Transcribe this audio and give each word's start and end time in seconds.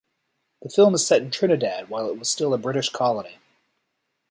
The 0.63 0.69
film 0.69 0.95
is 0.95 1.05
set 1.05 1.21
in 1.21 1.29
Trinidad 1.29 1.87
while 1.89 2.09
it 2.09 2.17
was 2.17 2.27
still 2.27 2.55
a 2.55 2.57
British 2.57 2.89
colony. 2.89 3.37